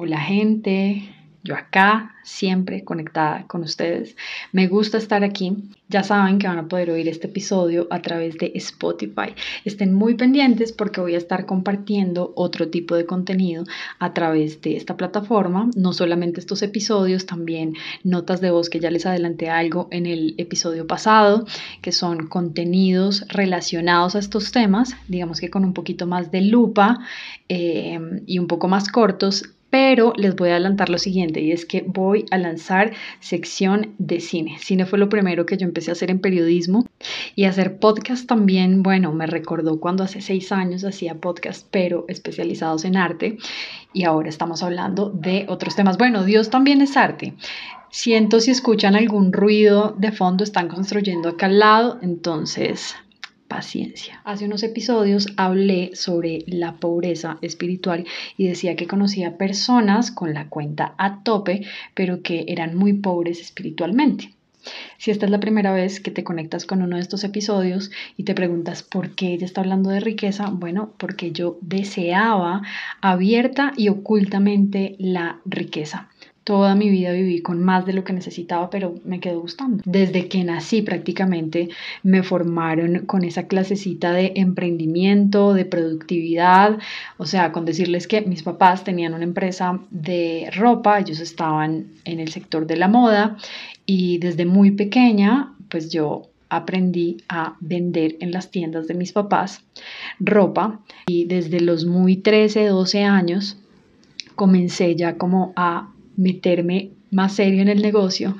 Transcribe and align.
Hola 0.00 0.20
gente, 0.20 1.12
yo 1.42 1.56
acá, 1.56 2.14
siempre 2.22 2.84
conectada 2.84 3.48
con 3.48 3.62
ustedes. 3.62 4.16
Me 4.52 4.68
gusta 4.68 4.96
estar 4.96 5.24
aquí. 5.24 5.56
Ya 5.88 6.04
saben 6.04 6.38
que 6.38 6.46
van 6.46 6.58
a 6.58 6.68
poder 6.68 6.90
oír 6.90 7.08
este 7.08 7.26
episodio 7.26 7.88
a 7.90 8.00
través 8.00 8.38
de 8.38 8.52
Spotify. 8.54 9.34
Estén 9.64 9.94
muy 9.94 10.14
pendientes 10.14 10.70
porque 10.70 11.00
voy 11.00 11.16
a 11.16 11.18
estar 11.18 11.46
compartiendo 11.46 12.32
otro 12.36 12.68
tipo 12.68 12.94
de 12.94 13.06
contenido 13.06 13.64
a 13.98 14.14
través 14.14 14.60
de 14.60 14.76
esta 14.76 14.96
plataforma. 14.96 15.68
No 15.74 15.92
solamente 15.92 16.38
estos 16.38 16.62
episodios, 16.62 17.26
también 17.26 17.74
notas 18.04 18.40
de 18.40 18.52
voz 18.52 18.70
que 18.70 18.78
ya 18.78 18.92
les 18.92 19.04
adelanté 19.04 19.50
algo 19.50 19.88
en 19.90 20.06
el 20.06 20.36
episodio 20.38 20.86
pasado, 20.86 21.44
que 21.82 21.90
son 21.90 22.28
contenidos 22.28 23.26
relacionados 23.26 24.14
a 24.14 24.20
estos 24.20 24.52
temas, 24.52 24.94
digamos 25.08 25.40
que 25.40 25.50
con 25.50 25.64
un 25.64 25.74
poquito 25.74 26.06
más 26.06 26.30
de 26.30 26.42
lupa 26.42 27.00
eh, 27.48 27.98
y 28.26 28.38
un 28.38 28.46
poco 28.46 28.68
más 28.68 28.88
cortos 28.90 29.42
pero 29.70 30.12
les 30.16 30.34
voy 30.34 30.48
a 30.48 30.52
adelantar 30.52 30.88
lo 30.88 30.98
siguiente 30.98 31.40
y 31.40 31.52
es 31.52 31.66
que 31.66 31.84
voy 31.86 32.24
a 32.30 32.38
lanzar 32.38 32.92
sección 33.20 33.94
de 33.98 34.20
cine. 34.20 34.56
Cine 34.58 34.86
fue 34.86 34.98
lo 34.98 35.08
primero 35.08 35.46
que 35.46 35.56
yo 35.56 35.66
empecé 35.66 35.90
a 35.90 35.92
hacer 35.92 36.10
en 36.10 36.20
periodismo 36.20 36.86
y 37.34 37.44
hacer 37.44 37.78
podcast 37.78 38.26
también, 38.26 38.82
bueno, 38.82 39.12
me 39.12 39.26
recordó 39.26 39.80
cuando 39.80 40.04
hace 40.04 40.20
seis 40.20 40.52
años 40.52 40.84
hacía 40.84 41.14
podcast, 41.14 41.66
pero 41.70 42.04
especializados 42.08 42.84
en 42.84 42.96
arte 42.96 43.38
y 43.92 44.04
ahora 44.04 44.28
estamos 44.28 44.62
hablando 44.62 45.10
de 45.10 45.46
otros 45.48 45.76
temas. 45.76 45.98
Bueno, 45.98 46.24
Dios 46.24 46.50
también 46.50 46.80
es 46.80 46.96
arte. 46.96 47.34
Siento 47.90 48.40
si 48.40 48.50
escuchan 48.50 48.96
algún 48.96 49.32
ruido 49.32 49.94
de 49.98 50.12
fondo, 50.12 50.44
están 50.44 50.68
construyendo 50.68 51.30
acá 51.30 51.46
al 51.46 51.58
lado, 51.58 51.98
entonces 52.02 52.94
paciencia. 53.48 54.20
Hace 54.24 54.44
unos 54.44 54.62
episodios 54.62 55.28
hablé 55.36 55.90
sobre 55.94 56.44
la 56.46 56.76
pobreza 56.76 57.38
espiritual 57.42 58.04
y 58.36 58.46
decía 58.46 58.76
que 58.76 58.86
conocía 58.86 59.36
personas 59.36 60.10
con 60.10 60.34
la 60.34 60.48
cuenta 60.48 60.94
a 60.98 61.22
tope, 61.22 61.62
pero 61.94 62.22
que 62.22 62.44
eran 62.48 62.76
muy 62.76 62.92
pobres 62.92 63.40
espiritualmente. 63.40 64.32
Si 64.98 65.10
esta 65.10 65.26
es 65.26 65.30
la 65.30 65.40
primera 65.40 65.72
vez 65.72 66.00
que 66.00 66.10
te 66.10 66.24
conectas 66.24 66.66
con 66.66 66.82
uno 66.82 66.96
de 66.96 67.02
estos 67.02 67.24
episodios 67.24 67.90
y 68.16 68.24
te 68.24 68.34
preguntas 68.34 68.82
por 68.82 69.14
qué 69.14 69.32
ella 69.32 69.46
está 69.46 69.60
hablando 69.60 69.90
de 69.90 70.00
riqueza, 70.00 70.50
bueno, 70.50 70.92
porque 70.98 71.32
yo 71.32 71.58
deseaba 71.60 72.62
abierta 73.00 73.72
y 73.76 73.88
ocultamente 73.88 74.96
la 74.98 75.40
riqueza. 75.44 76.08
Toda 76.48 76.74
mi 76.74 76.88
vida 76.88 77.12
viví 77.12 77.42
con 77.42 77.62
más 77.62 77.84
de 77.84 77.92
lo 77.92 78.04
que 78.04 78.14
necesitaba, 78.14 78.70
pero 78.70 78.94
me 79.04 79.20
quedó 79.20 79.38
gustando. 79.38 79.82
Desde 79.84 80.28
que 80.28 80.42
nací 80.44 80.80
prácticamente 80.80 81.68
me 82.02 82.22
formaron 82.22 83.04
con 83.04 83.22
esa 83.22 83.46
clasecita 83.46 84.12
de 84.12 84.32
emprendimiento, 84.34 85.52
de 85.52 85.66
productividad, 85.66 86.78
o 87.18 87.26
sea, 87.26 87.52
con 87.52 87.66
decirles 87.66 88.06
que 88.06 88.22
mis 88.22 88.42
papás 88.42 88.82
tenían 88.82 89.12
una 89.12 89.24
empresa 89.24 89.78
de 89.90 90.48
ropa, 90.56 90.98
ellos 90.98 91.20
estaban 91.20 91.88
en 92.06 92.18
el 92.18 92.28
sector 92.28 92.66
de 92.66 92.76
la 92.76 92.88
moda 92.88 93.36
y 93.84 94.16
desde 94.16 94.46
muy 94.46 94.70
pequeña, 94.70 95.54
pues 95.68 95.92
yo 95.92 96.30
aprendí 96.48 97.18
a 97.28 97.58
vender 97.60 98.16
en 98.20 98.32
las 98.32 98.50
tiendas 98.50 98.88
de 98.88 98.94
mis 98.94 99.12
papás 99.12 99.64
ropa 100.18 100.80
y 101.08 101.26
desde 101.26 101.60
los 101.60 101.84
muy 101.84 102.16
13, 102.16 102.68
12 102.68 103.04
años 103.04 103.58
comencé 104.34 104.96
ya 104.96 105.18
como 105.18 105.52
a 105.54 105.92
meterme 106.18 106.90
más 107.10 107.36
serio 107.36 107.62
en 107.62 107.68
el 107.68 107.80
negocio 107.80 108.36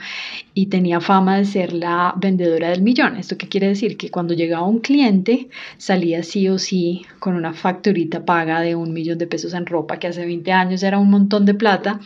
y 0.53 0.67
tenía 0.67 1.01
fama 1.01 1.39
de 1.39 1.45
ser 1.45 1.73
la 1.73 2.13
vendedora 2.17 2.71
del 2.71 2.83
millón. 2.83 3.17
¿Esto 3.17 3.39
qué 3.39 3.49
quiere 3.49 3.69
decir? 3.69 3.97
Que 3.97 4.11
cuando 4.11 4.35
llegaba 4.35 4.67
un 4.67 4.81
cliente 4.81 5.49
salía 5.79 6.23
sí 6.23 6.49
o 6.49 6.59
sí 6.59 7.07
con 7.19 7.35
una 7.35 7.55
facturita 7.55 8.25
paga 8.25 8.61
de 8.61 8.75
un 8.75 8.93
millón 8.93 9.19
de 9.19 9.27
pesos 9.27 9.55
en 9.55 9.65
ropa, 9.65 9.99
que 9.99 10.09
hace 10.09 10.27
20 10.27 10.53
años 10.53 10.83
era 10.83 10.99
un 10.99 11.11
montón 11.11 11.47
de 11.47 11.55
plata 11.55 12.01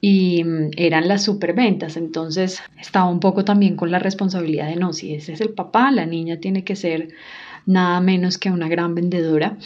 y 0.00 0.44
mm, 0.44 0.70
eran 0.76 1.08
las 1.08 1.24
superventas. 1.24 1.96
Entonces 1.96 2.62
estaba 2.80 3.10
un 3.10 3.20
poco 3.20 3.44
también 3.44 3.74
con 3.74 3.90
la 3.90 3.98
responsabilidad 3.98 4.68
de 4.68 4.76
no, 4.76 4.92
si 4.92 5.14
ese 5.14 5.32
es 5.32 5.40
el 5.40 5.50
papá, 5.50 5.90
la 5.90 6.06
niña 6.06 6.38
tiene 6.38 6.64
que 6.64 6.76
ser 6.76 7.08
nada 7.66 8.00
menos 8.00 8.38
que 8.38 8.50
una 8.50 8.68
gran 8.68 8.94
vendedora. 8.94 9.56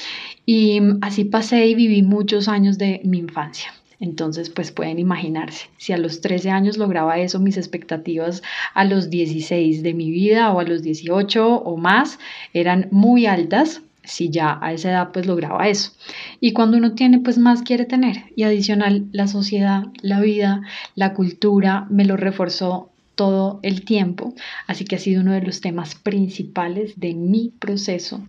Y 0.46 0.80
mm, 0.80 0.98
así 1.02 1.24
pasé 1.24 1.66
y 1.66 1.74
viví 1.74 2.02
muchos 2.02 2.48
años 2.48 2.78
de 2.78 3.02
mi 3.04 3.18
infancia. 3.18 3.72
Entonces, 4.00 4.48
pues 4.48 4.70
pueden 4.70 4.98
imaginarse, 4.98 5.66
si 5.76 5.92
a 5.92 5.98
los 5.98 6.20
13 6.20 6.50
años 6.50 6.76
lograba 6.76 7.18
eso, 7.18 7.40
mis 7.40 7.56
expectativas 7.56 8.42
a 8.74 8.84
los 8.84 9.10
16 9.10 9.82
de 9.82 9.94
mi 9.94 10.10
vida 10.10 10.52
o 10.52 10.60
a 10.60 10.64
los 10.64 10.82
18 10.82 11.56
o 11.56 11.76
más 11.76 12.20
eran 12.52 12.88
muy 12.92 13.26
altas, 13.26 13.82
si 14.04 14.30
ya 14.30 14.58
a 14.62 14.72
esa 14.72 14.90
edad 14.90 15.10
pues 15.12 15.26
lograba 15.26 15.68
eso. 15.68 15.92
Y 16.40 16.52
cuando 16.52 16.76
uno 16.76 16.94
tiene 16.94 17.18
pues 17.18 17.38
más 17.38 17.62
quiere 17.62 17.84
tener. 17.84 18.24
Y 18.36 18.44
adicional, 18.44 19.06
la 19.12 19.26
sociedad, 19.26 19.84
la 20.00 20.20
vida, 20.20 20.62
la 20.94 21.12
cultura 21.12 21.86
me 21.90 22.04
lo 22.04 22.16
reforzó 22.16 22.90
todo 23.16 23.58
el 23.62 23.84
tiempo. 23.84 24.32
Así 24.68 24.84
que 24.84 24.96
ha 24.96 25.00
sido 25.00 25.22
uno 25.22 25.32
de 25.32 25.42
los 25.42 25.60
temas 25.60 25.96
principales 25.96 26.98
de 27.00 27.14
mi 27.14 27.52
proceso 27.58 28.20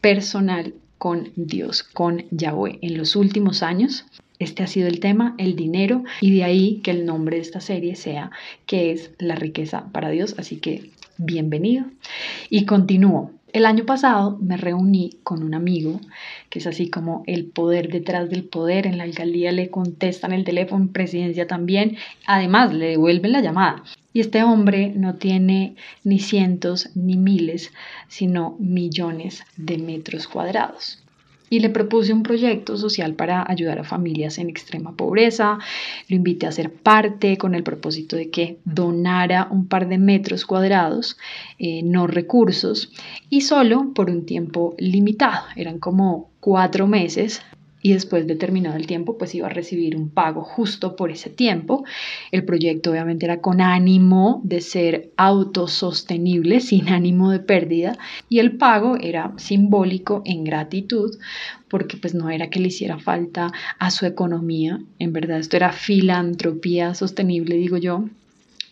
personal 0.00 0.74
con 0.96 1.30
Dios, 1.36 1.82
con 1.82 2.24
Yahweh 2.30 2.78
en 2.82 2.98
los 2.98 3.16
últimos 3.16 3.62
años. 3.62 4.06
Este 4.40 4.62
ha 4.62 4.66
sido 4.66 4.88
el 4.88 5.00
tema, 5.00 5.34
el 5.36 5.54
dinero, 5.54 6.02
y 6.22 6.34
de 6.34 6.44
ahí 6.44 6.80
que 6.82 6.92
el 6.92 7.04
nombre 7.04 7.36
de 7.36 7.42
esta 7.42 7.60
serie 7.60 7.94
sea 7.94 8.30
¿Qué 8.64 8.90
es 8.90 9.12
la 9.18 9.34
riqueza 9.34 9.92
para 9.92 10.08
Dios? 10.08 10.34
Así 10.38 10.56
que 10.56 10.90
bienvenido. 11.18 11.84
Y 12.48 12.64
continúo. 12.64 13.32
El 13.52 13.66
año 13.66 13.84
pasado 13.84 14.38
me 14.40 14.56
reuní 14.56 15.18
con 15.24 15.42
un 15.42 15.52
amigo, 15.52 16.00
que 16.48 16.60
es 16.60 16.66
así 16.66 16.88
como 16.88 17.22
el 17.26 17.44
poder 17.50 17.90
detrás 17.92 18.30
del 18.30 18.44
poder. 18.44 18.86
En 18.86 18.96
la 18.96 19.04
alcaldía 19.04 19.52
le 19.52 19.68
contestan 19.68 20.32
el 20.32 20.44
teléfono, 20.44 20.84
en 20.84 20.92
presidencia 20.92 21.46
también. 21.46 21.98
Además, 22.26 22.72
le 22.72 22.86
devuelven 22.86 23.32
la 23.32 23.42
llamada. 23.42 23.82
Y 24.14 24.20
este 24.20 24.42
hombre 24.42 24.94
no 24.96 25.16
tiene 25.16 25.74
ni 26.02 26.18
cientos 26.18 26.88
ni 26.94 27.18
miles, 27.18 27.72
sino 28.08 28.56
millones 28.58 29.44
de 29.58 29.76
metros 29.76 30.28
cuadrados 30.28 31.02
y 31.50 31.58
le 31.58 31.68
propuse 31.68 32.14
un 32.14 32.22
proyecto 32.22 32.78
social 32.78 33.14
para 33.14 33.44
ayudar 33.46 33.80
a 33.80 33.84
familias 33.84 34.38
en 34.38 34.48
extrema 34.48 34.96
pobreza. 34.96 35.58
Lo 36.08 36.16
invité 36.16 36.46
a 36.46 36.52
ser 36.52 36.72
parte 36.72 37.36
con 37.36 37.54
el 37.54 37.64
propósito 37.64 38.16
de 38.16 38.30
que 38.30 38.60
donara 38.64 39.48
un 39.50 39.66
par 39.66 39.88
de 39.88 39.98
metros 39.98 40.46
cuadrados, 40.46 41.18
eh, 41.58 41.82
no 41.82 42.06
recursos, 42.06 42.92
y 43.28 43.42
solo 43.42 43.92
por 43.92 44.08
un 44.08 44.24
tiempo 44.24 44.74
limitado. 44.78 45.44
Eran 45.56 45.80
como 45.80 46.30
cuatro 46.40 46.86
meses 46.86 47.42
y 47.82 47.92
después 47.92 48.26
de 48.26 48.36
terminado 48.36 48.76
el 48.76 48.86
tiempo 48.86 49.16
pues 49.16 49.34
iba 49.34 49.46
a 49.46 49.50
recibir 49.50 49.96
un 49.96 50.10
pago 50.10 50.42
justo 50.42 50.96
por 50.96 51.10
ese 51.10 51.30
tiempo. 51.30 51.84
El 52.30 52.44
proyecto 52.44 52.90
obviamente 52.90 53.26
era 53.26 53.40
con 53.40 53.60
ánimo 53.60 54.40
de 54.44 54.60
ser 54.60 55.10
autosostenible, 55.16 56.60
sin 56.60 56.88
ánimo 56.88 57.30
de 57.30 57.40
pérdida 57.40 57.98
y 58.28 58.38
el 58.38 58.56
pago 58.56 58.96
era 59.00 59.32
simbólico 59.36 60.22
en 60.24 60.44
gratitud 60.44 61.16
porque 61.68 61.96
pues 61.96 62.14
no 62.14 62.30
era 62.30 62.50
que 62.50 62.60
le 62.60 62.68
hiciera 62.68 62.98
falta 62.98 63.52
a 63.78 63.90
su 63.90 64.04
economía, 64.04 64.80
en 64.98 65.12
verdad 65.12 65.38
esto 65.38 65.56
era 65.56 65.72
filantropía 65.72 66.94
sostenible 66.94 67.56
digo 67.56 67.76
yo. 67.76 68.04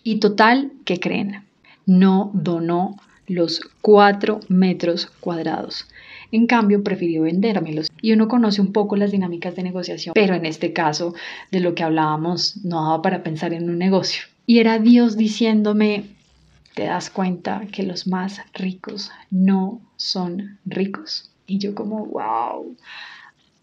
Y 0.03 0.21
total, 0.21 0.73
¿qué 0.85 0.99
creen? 0.99 1.45
No 1.87 2.31
donó 2.35 2.97
los 3.27 3.61
cuatro 3.81 4.41
metros 4.49 5.07
cuadrados. 5.21 5.87
En 6.31 6.47
cambio, 6.47 6.83
prefirió 6.83 7.23
vendérmelos. 7.23 7.91
Y 8.03 8.13
uno 8.13 8.29
conoce 8.29 8.61
un 8.61 8.73
poco 8.73 8.97
las 8.97 9.11
dinámicas 9.11 9.57
de 9.57 9.63
negociación, 9.63 10.13
pero 10.15 10.35
en 10.35 10.47
este 10.47 10.73
caso, 10.73 11.15
de 11.51 11.61
lo 11.61 11.75
que 11.75 11.83
hablábamos, 11.83 12.65
no 12.65 12.83
daba 12.83 13.03
para 13.03 13.23
pensar 13.23 13.53
en 13.53 13.71
un 13.71 13.79
negocio. 13.79 14.25
Y 14.47 14.59
era 14.59 14.79
Dios 14.79 15.17
diciéndome, 15.17 16.05
te 16.75 16.85
das 16.85 17.11
cuenta 17.11 17.63
que 17.73 17.83
los 17.83 18.07
más 18.07 18.41
ricos 18.55 19.11
no 19.31 19.81
son 19.97 20.59
ricos. 20.65 21.31
Y 21.47 21.59
yo 21.59 21.75
como, 21.75 22.07
wow, 22.07 22.77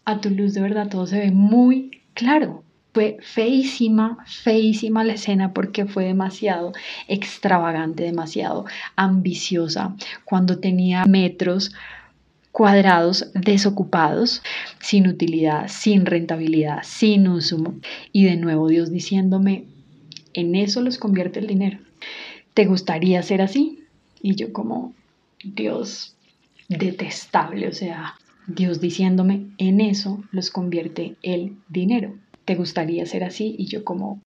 a 0.04 0.20
tu 0.20 0.30
luz 0.30 0.54
de 0.54 0.60
verdad 0.60 0.88
todo 0.88 1.06
se 1.06 1.18
ve 1.18 1.30
muy 1.30 2.02
claro. 2.14 2.62
Fue 2.92 3.18
feísima, 3.20 4.18
feísima 4.26 5.04
la 5.04 5.14
escena 5.14 5.52
porque 5.52 5.86
fue 5.86 6.04
demasiado 6.04 6.72
extravagante, 7.08 8.04
demasiado 8.04 8.64
ambiciosa. 8.96 9.94
Cuando 10.24 10.58
tenía 10.58 11.04
metros 11.04 11.72
cuadrados 12.56 13.30
desocupados, 13.34 14.42
sin 14.80 15.08
utilidad, 15.08 15.68
sin 15.68 16.06
rentabilidad, 16.06 16.78
sin 16.84 17.28
uso. 17.28 17.74
Y 18.12 18.24
de 18.24 18.38
nuevo 18.38 18.68
Dios 18.68 18.90
diciéndome, 18.90 19.66
en 20.32 20.54
eso 20.54 20.80
los 20.80 20.96
convierte 20.96 21.38
el 21.38 21.48
dinero. 21.48 21.80
¿Te 22.54 22.64
gustaría 22.64 23.22
ser 23.22 23.42
así? 23.42 23.84
Y 24.22 24.36
yo 24.36 24.54
como, 24.54 24.94
Dios, 25.44 26.16
detestable, 26.70 27.68
o 27.68 27.72
sea, 27.72 28.14
Dios 28.46 28.80
diciéndome, 28.80 29.48
en 29.58 29.82
eso 29.82 30.24
los 30.32 30.50
convierte 30.50 31.16
el 31.20 31.58
dinero. 31.68 32.14
¿Te 32.46 32.54
gustaría 32.54 33.04
ser 33.04 33.24
así? 33.24 33.54
Y 33.58 33.66
yo 33.66 33.84
como, 33.84 34.22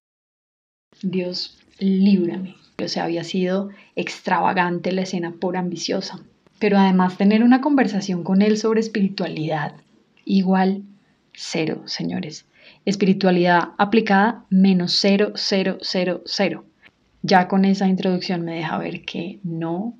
Dios, 1.01 1.59
líbrame. 1.79 2.55
O 2.81 2.87
sea, 2.87 3.03
había 3.03 3.25
sido 3.25 3.71
extravagante 3.97 4.93
la 4.93 5.01
escena 5.01 5.33
por 5.33 5.57
ambiciosa 5.57 6.23
pero 6.61 6.77
además 6.77 7.17
tener 7.17 7.43
una 7.43 7.59
conversación 7.59 8.23
con 8.23 8.43
él 8.43 8.55
sobre 8.55 8.81
espiritualidad. 8.81 9.73
Igual, 10.25 10.83
cero, 11.33 11.81
señores. 11.85 12.45
espiritualidad 12.85 13.69
aplicada 13.79 14.45
menos 14.51 14.93
0000. 15.01 16.61
Ya 17.23 17.47
con 17.47 17.65
esa 17.65 17.87
introducción 17.87 18.45
me 18.45 18.53
deja 18.55 18.77
ver 18.77 19.03
que 19.03 19.39
no 19.43 19.95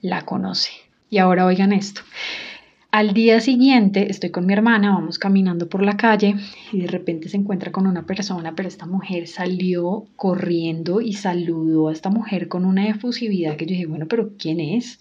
la 0.00 0.22
conoce. 0.22 0.72
Y 1.08 1.18
ahora 1.18 1.46
oigan 1.46 1.72
esto. 1.72 2.00
Al 2.94 3.14
día 3.14 3.40
siguiente 3.40 4.10
estoy 4.10 4.28
con 4.28 4.44
mi 4.44 4.52
hermana, 4.52 4.90
vamos 4.90 5.18
caminando 5.18 5.66
por 5.66 5.82
la 5.82 5.96
calle 5.96 6.34
y 6.72 6.82
de 6.82 6.88
repente 6.88 7.30
se 7.30 7.38
encuentra 7.38 7.72
con 7.72 7.86
una 7.86 8.04
persona, 8.04 8.54
pero 8.54 8.68
esta 8.68 8.84
mujer 8.84 9.28
salió 9.28 10.04
corriendo 10.14 11.00
y 11.00 11.14
saludó 11.14 11.88
a 11.88 11.92
esta 11.94 12.10
mujer 12.10 12.48
con 12.48 12.66
una 12.66 12.86
efusividad 12.86 13.56
que 13.56 13.64
yo 13.64 13.70
dije, 13.70 13.86
bueno, 13.86 14.04
pero 14.06 14.32
¿quién 14.38 14.60
es? 14.60 14.98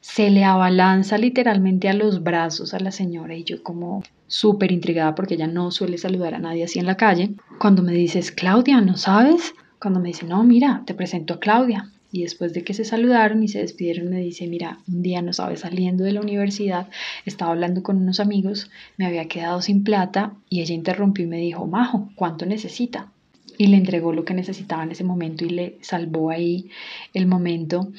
Se 0.00 0.30
le 0.30 0.44
abalanza 0.44 1.18
literalmente 1.18 1.88
a 1.88 1.94
los 1.94 2.22
brazos 2.22 2.74
a 2.74 2.78
la 2.78 2.92
señora 2.92 3.34
y 3.34 3.42
yo 3.42 3.60
como 3.64 4.04
súper 4.28 4.70
intrigada 4.70 5.16
porque 5.16 5.34
ella 5.34 5.48
no 5.48 5.72
suele 5.72 5.98
saludar 5.98 6.34
a 6.34 6.38
nadie 6.38 6.62
así 6.62 6.78
en 6.78 6.86
la 6.86 6.96
calle. 6.96 7.34
Cuando 7.58 7.82
me 7.82 7.92
dices, 7.92 8.30
Claudia, 8.30 8.80
¿no 8.80 8.96
sabes? 8.96 9.52
Cuando 9.80 9.98
me 9.98 10.10
dice, 10.10 10.26
no, 10.26 10.44
mira, 10.44 10.84
te 10.86 10.94
presento 10.94 11.34
a 11.34 11.40
Claudia. 11.40 11.90
Y 12.12 12.22
después 12.22 12.52
de 12.52 12.62
que 12.62 12.74
se 12.74 12.84
saludaron 12.84 13.42
y 13.42 13.48
se 13.48 13.60
despidieron, 13.60 14.10
me 14.10 14.20
dice, 14.20 14.46
mira, 14.46 14.78
un 14.86 15.02
día 15.02 15.22
no 15.22 15.32
sabes, 15.32 15.60
saliendo 15.60 16.04
de 16.04 16.12
la 16.12 16.20
universidad, 16.20 16.88
estaba 17.24 17.52
hablando 17.52 17.82
con 17.82 17.96
unos 17.96 18.20
amigos, 18.20 18.70
me 18.98 19.06
había 19.06 19.28
quedado 19.28 19.62
sin 19.62 19.82
plata 19.82 20.34
y 20.50 20.60
ella 20.60 20.74
interrumpió 20.74 21.24
y 21.24 21.28
me 21.28 21.38
dijo, 21.38 21.66
Majo, 21.66 22.10
¿cuánto 22.14 22.44
necesita? 22.44 23.10
Y 23.56 23.68
le 23.68 23.78
entregó 23.78 24.12
lo 24.12 24.26
que 24.26 24.34
necesitaba 24.34 24.82
en 24.82 24.92
ese 24.92 25.04
momento 25.04 25.46
y 25.46 25.50
le 25.50 25.78
salvó 25.80 26.30
ahí 26.30 26.68
el 27.14 27.26
momento. 27.26 27.90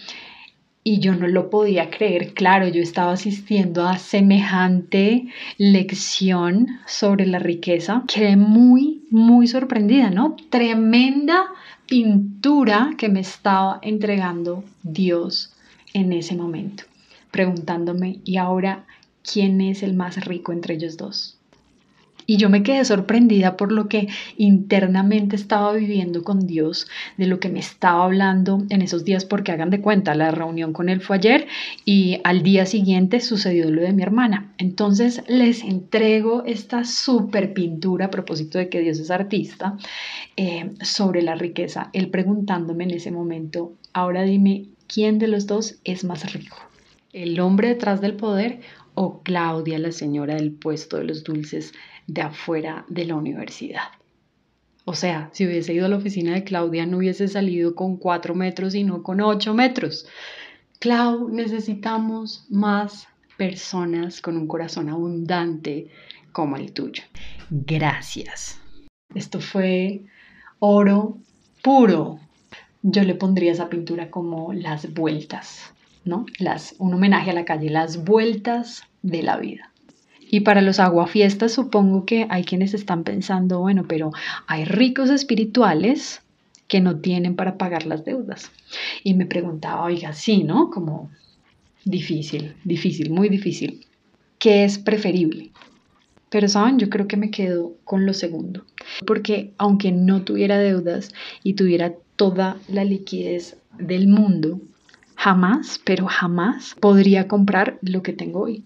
Y 0.86 1.00
yo 1.00 1.16
no 1.16 1.28
lo 1.28 1.50
podía 1.50 1.90
creer, 1.90 2.34
claro, 2.34 2.68
yo 2.68 2.82
estaba 2.82 3.14
asistiendo 3.14 3.88
a 3.88 3.98
semejante 3.98 5.28
lección 5.58 6.68
sobre 6.86 7.26
la 7.26 7.40
riqueza. 7.40 8.04
Quedé 8.06 8.36
muy, 8.36 9.06
muy 9.10 9.48
sorprendida, 9.48 10.10
¿no? 10.10 10.36
Tremenda 10.50 11.46
pintura 11.88 12.92
que 12.98 13.08
me 13.08 13.22
estaba 13.22 13.80
entregando 13.82 14.66
Dios 14.84 15.54
en 15.94 16.12
ese 16.12 16.36
momento, 16.36 16.84
preguntándome, 17.32 18.20
¿y 18.26 18.38
ahora 18.38 18.86
quién 19.24 19.62
es 19.62 19.84
el 19.84 19.94
más 19.94 20.26
rico 20.26 20.52
entre 20.52 20.76
ellos 20.76 20.98
dos? 20.98 21.40
Y 22.26 22.38
yo 22.38 22.50
me 22.50 22.64
quedé 22.64 22.84
sorprendida 22.86 23.58
por 23.58 23.72
lo 23.72 23.88
que 23.88 24.08
internamente 24.38 25.36
estaba 25.36 25.74
viviendo 25.74 26.24
con 26.24 26.48
Dios, 26.48 26.88
de 27.18 27.28
lo 27.28 27.40
que 27.40 27.50
me 27.50 27.60
estaba 27.60 28.04
hablando 28.04 28.64
en 28.70 28.82
esos 28.82 29.04
días, 29.04 29.26
porque 29.26 29.52
hagan 29.52 29.70
de 29.70 29.82
cuenta, 29.82 30.16
la 30.16 30.32
reunión 30.32 30.74
con 30.74 30.90
él 30.90 31.02
fue 31.02 31.18
ayer 31.18 31.48
y 31.86 32.20
al 32.24 32.44
día 32.44 32.66
siguiente 32.66 33.20
sucedió 33.20 33.70
lo 33.70 33.82
de 33.82 33.94
mi 33.94 34.04
hermana. 34.04 34.54
Entonces 34.58 35.24
les 35.28 35.64
entrego 35.64 36.44
esta 36.46 36.86
super 36.86 37.54
pintura 37.54 38.06
a 38.06 38.12
propósito 38.12 38.58
de 38.58 38.70
que 38.70 38.82
Dios 38.82 39.00
es 39.00 39.12
artista 39.12 39.78
eh, 40.38 40.72
sobre 40.82 41.22
la 41.22 41.36
riqueza. 41.36 41.90
Él 41.94 42.10
preguntándome 42.10 42.84
en 42.86 42.92
ese 42.92 43.12
momento, 43.12 43.74
ahora 43.94 44.24
dime, 44.24 44.66
¿quién 44.88 45.20
de 45.20 45.28
los 45.28 45.48
dos 45.48 45.80
es 45.84 46.04
más 46.04 46.34
rico? 46.34 46.58
¿El 47.12 47.40
hombre 47.40 47.70
detrás 47.70 48.02
del 48.02 48.16
poder 48.16 48.62
o 48.96 49.22
Claudia, 49.24 49.80
la 49.80 49.92
señora 49.92 50.36
del 50.36 50.52
puesto 50.52 50.98
de 50.98 51.06
los 51.06 51.24
dulces 51.24 51.74
de 52.08 52.22
afuera 52.22 52.86
de 52.90 53.06
la 53.06 53.16
universidad. 53.16 53.90
O 54.86 54.96
sea, 54.96 55.30
si 55.32 55.46
hubiese 55.46 55.74
ido 55.74 55.86
a 55.86 55.90
la 55.90 55.98
oficina 55.98 56.34
de 56.34 56.44
Claudia 56.44 56.86
no 56.86 56.98
hubiese 56.98 57.28
salido 57.28 57.74
con 57.74 57.98
cuatro 57.98 58.36
metros, 58.36 58.74
sino 58.74 59.02
con 59.02 59.22
ocho 59.22 59.54
metros. 59.54 60.06
Clau, 60.80 61.30
necesitamos 61.30 62.46
más 62.50 63.08
personas 63.38 64.22
con 64.22 64.36
un 64.36 64.48
corazón 64.48 64.90
abundante 64.90 65.88
como 66.34 66.58
el 66.58 66.74
tuyo. 66.74 67.04
Gracias. 67.50 68.60
Esto 69.16 69.40
fue 69.40 70.02
oro 70.60 71.18
puro. 71.62 72.20
Yo 72.82 73.04
le 73.04 73.16
pondría 73.16 73.54
esa 73.54 73.70
pintura 73.70 74.12
como 74.12 74.52
las 74.52 74.94
vueltas, 74.94 75.74
¿no? 76.04 76.26
Las, 76.40 76.76
un 76.80 76.94
homenaje 76.94 77.32
a 77.32 77.34
la 77.34 77.46
calle, 77.46 77.70
las 77.70 78.04
vueltas 78.04 78.84
de 79.02 79.24
la 79.24 79.38
vida. 79.38 79.73
Y 80.34 80.40
para 80.40 80.62
los 80.62 80.80
aguafiestas 80.80 81.52
supongo 81.52 82.08
que 82.08 82.26
hay 82.28 82.44
quienes 82.44 82.74
están 82.74 83.04
pensando, 83.04 83.60
bueno, 83.60 83.86
pero 83.88 84.10
hay 84.48 84.66
ricos 84.66 85.12
espirituales 85.12 86.24
que 86.68 86.82
no 86.82 87.02
tienen 87.02 87.36
para 87.36 87.60
pagar 87.60 87.86
las 87.86 88.04
deudas. 88.04 88.52
Y 89.04 89.14
me 89.14 89.28
preguntaba, 89.28 89.84
oiga, 89.84 90.12
sí, 90.14 90.42
¿no? 90.42 90.72
Como 90.72 91.12
difícil, 91.86 92.56
difícil, 92.64 93.12
muy 93.12 93.30
difícil. 93.30 93.86
¿Qué 94.40 94.64
es 94.64 94.80
preferible? 94.80 95.52
Pero, 96.32 96.48
¿saben? 96.48 96.80
Yo 96.80 96.90
creo 96.90 97.08
que 97.08 97.16
me 97.16 97.30
quedo 97.30 97.76
con 97.84 98.08
lo 98.08 98.16
segundo. 98.16 98.66
Porque 99.06 99.52
aunque 99.60 99.92
no 99.92 100.24
tuviera 100.24 100.58
deudas 100.58 101.14
y 101.44 101.54
tuviera 101.54 101.94
toda 102.16 102.58
la 102.68 102.84
liquidez 102.84 103.58
del 103.78 104.08
mundo, 104.08 104.60
jamás, 105.16 105.80
pero 105.86 106.08
jamás 106.08 106.76
podría 106.80 107.28
comprar 107.28 107.78
lo 107.84 108.02
que 108.02 108.14
tengo 108.14 108.40
hoy 108.40 108.64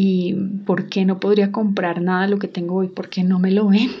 y 0.00 0.32
por 0.64 0.88
qué 0.88 1.04
no 1.04 1.18
podría 1.18 1.50
comprar 1.50 2.00
nada 2.00 2.22
de 2.22 2.28
lo 2.28 2.38
que 2.38 2.46
tengo 2.46 2.76
hoy, 2.76 2.86
por 2.86 3.08
qué 3.08 3.24
no 3.24 3.40
me 3.40 3.50
lo 3.50 3.66
venden. 3.68 3.98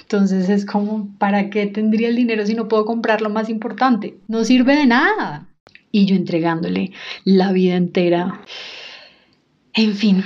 Entonces 0.00 0.48
es 0.48 0.64
como, 0.64 1.14
¿para 1.18 1.50
qué 1.50 1.66
tendría 1.66 2.08
el 2.08 2.16
dinero 2.16 2.46
si 2.46 2.54
no 2.54 2.66
puedo 2.66 2.86
comprar 2.86 3.20
lo 3.20 3.28
más 3.28 3.50
importante? 3.50 4.14
No 4.26 4.42
sirve 4.44 4.74
de 4.74 4.86
nada. 4.86 5.46
Y 5.92 6.06
yo 6.06 6.16
entregándole 6.16 6.92
la 7.24 7.52
vida 7.52 7.76
entera. 7.76 8.40
En 9.74 9.94
fin, 9.94 10.24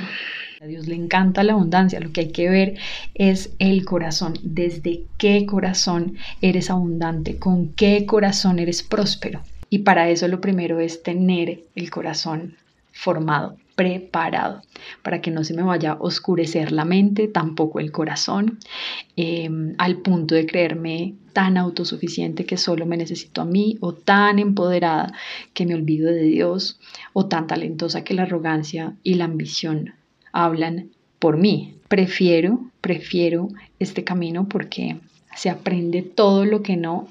a 0.61 0.67
Dios 0.67 0.87
le 0.87 0.95
encanta 0.95 1.43
la 1.43 1.55
abundancia. 1.55 1.99
Lo 1.99 2.13
que 2.13 2.21
hay 2.21 2.31
que 2.31 2.49
ver 2.49 2.77
es 3.15 3.51
el 3.59 3.85
corazón. 3.85 4.35
¿Desde 4.45 5.03
qué 5.17 5.47
corazón 5.47 6.17
eres 6.43 6.71
abundante? 6.71 7.41
¿Con 7.41 7.73
qué 7.73 8.07
corazón 8.07 8.61
eres 8.61 8.85
próspero? 8.85 9.43
Y 9.69 9.81
para 9.81 10.11
eso 10.11 10.29
lo 10.29 10.41
primero 10.41 10.79
es 10.79 11.03
tener 11.03 11.65
el 11.75 11.91
corazón 11.91 12.55
formado 12.93 13.57
preparado 13.79 14.63
para 15.05 15.21
que 15.21 15.31
no 15.31 15.45
se 15.45 15.55
me 15.55 15.63
vaya 15.63 15.93
a 15.93 15.99
oscurecer 16.01 16.73
la 16.73 16.85
mente, 16.85 17.29
tampoco 17.29 17.79
el 17.79 17.93
corazón, 17.93 18.59
em, 19.15 19.77
al 19.79 19.99
punto 19.99 20.35
de 20.35 20.47
creerme 20.47 21.15
tan 21.33 21.57
autosuficiente 21.57 22.45
que 22.45 22.57
solo 22.57 22.87
me 22.87 22.97
necesito 22.97 23.41
a 23.41 23.45
mí 23.45 23.77
o 23.79 23.95
tan 23.95 24.41
empoderada 24.41 25.13
que 25.55 25.65
me 25.65 25.77
olvido 25.77 26.11
de 26.11 26.25
Dios 26.25 26.81
o 27.13 27.27
tan 27.27 27.47
talentosa 27.47 28.03
que 28.03 28.15
la 28.15 28.23
arrogancia 28.23 28.97
y 29.05 29.15
la 29.15 29.27
ambición 29.27 29.95
hablan 30.33 30.91
por 31.21 31.37
mí. 31.37 31.77
Prefiero, 31.87 32.73
prefiero 32.81 33.47
este 33.79 34.03
camino 34.03 34.49
porque 34.49 34.97
se 35.37 35.51
aprende 35.51 36.03
todo 36.03 36.45
lo 36.45 36.65
que 36.65 36.77
no 36.77 37.07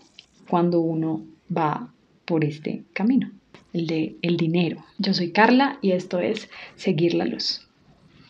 cuando 0.50 0.82
uno 0.82 1.24
va 1.50 1.94
por 2.26 2.44
este 2.44 2.84
camino 2.92 3.32
el 3.78 3.88
de 3.88 4.16
el 4.22 4.38
dinero. 4.38 4.84
Yo 4.98 5.14
soy 5.14 5.32
Carla 5.32 5.78
y 5.82 5.92
esto 5.92 6.20
es 6.20 6.50
Seguir 6.76 7.14
la 7.14 7.26
Luz. 7.26 7.67